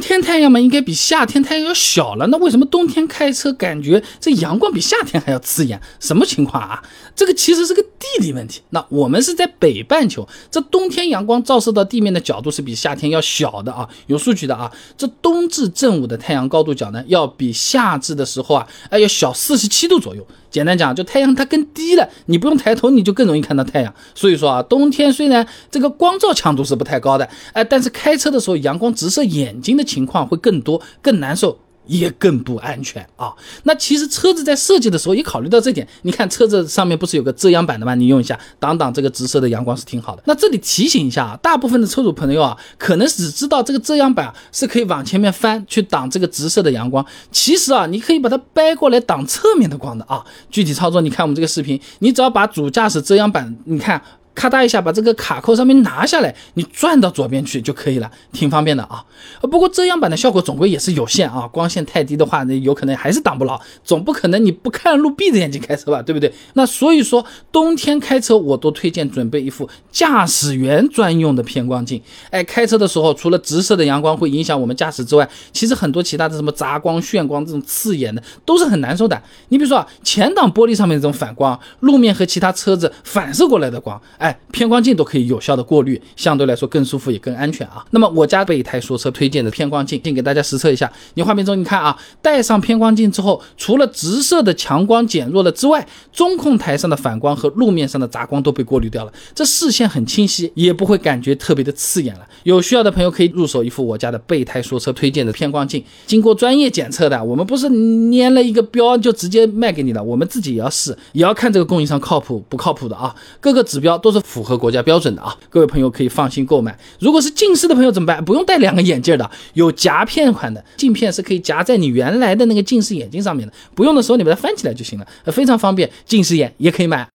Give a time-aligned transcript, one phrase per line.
[0.00, 2.26] 天太阳嘛，应该比夏天太阳要小了。
[2.28, 5.80] 那为什么冬天开车感觉这阳光比夏天还要刺眼？
[6.00, 6.82] 什么情况啊？
[7.14, 8.60] 这个其实是个地理问题。
[8.70, 14.70] 那我们是在北半球，这冬天阳光照射到地面的角度是比夏天要小的啊，有数据的啊。
[14.96, 20.26] 这冬至正午的太阳高度角呢，要比夏至的时候啊，哎要小四十七度左右。
[20.50, 23.94] 简单讲，就太阳它更低了，你不用抬头，你就更容易看到太阳。
[24.14, 31.58] 所以说啊，冬天虽然这个光照强度是不太高的，哎，但是开车的时候阳光直射眼睛的情况会更多，更难受。
[31.88, 33.32] 也更不安全啊！
[33.64, 35.86] 那其实车子在设计的时候也考虑到这点。
[36.02, 37.94] 你看车子上面不是有个遮阳板的吗？
[37.96, 40.22] 你用一下挡挡这个直射的阳光是挺好的。
[40.26, 47.04] 那这里提醒一下啊，大部分的车主朋友啊，可能只知道这个遮阳板是可以往前面翻去挡这个直射的阳光。
[47.32, 50.24] 其实啊，你可以把它掰过来挡侧面的光的啊。
[50.50, 54.00] 具体操作你看我们这个视频，你只要把主驾驶遮阳板，你看。
[54.38, 59.04] 咔嗒一下，把这个卡扣上面拿下来，你转到左边去就可以了，挺方便的啊。
[59.40, 63.60] 不过遮阳板的效果总归也是有限啊，光线太低的话，那有可能还是挡不牢。
[63.82, 66.32] 总不可能你不看路闭着眼睛开车吧，对不对？
[66.52, 72.00] 那所以说冬天开车，我都推荐准备一副驾驶员专用的偏光镜。
[72.30, 79.20] 哎，开车的时候，除了直射的阳光会影响我们驾驶之外，其实很多其他的什么杂光、炫光这种刺眼的都是很难受的。
[79.48, 84.27] 你比如说啊，前挡玻璃上面这种反光，路面和其他车子反射过来的光，哎。
[84.50, 87.84] 偏光镜都可以有效的过滤，相对来说更舒服也更安全啊。
[87.90, 90.90] 那么我家备胎说车推荐的偏光镜，先给大家实测一下。
[91.14, 102.26] 你画面中你看啊，戴上偏光镜之后，除了直射的强光减弱了之外，中控台上的反光和路面上的杂光都被过滤掉了，这视线很清晰，也不会感觉特别的刺眼了。
[102.44, 116.76] 有需要的朋友可以入手一副我家的备胎说车推荐的偏光镜，经过专业检测的，我们不是粘了一个标就直接卖给你了，我们自己也要试，也要看这个供应商靠谱不靠谱的啊，各个指标都是符合国家标准的啊，各位朋友可以放心购买。
[116.98, 118.24] 如果是近视的朋友怎么办？
[118.24, 125.90] 不用戴两个眼镜的，有夹片款的镜片是可以夹在你原来的那个近视眼镜上面的，不用的时候你把它翻起来就行了，非常方便。
[126.06, 127.06] 近视眼也可以买。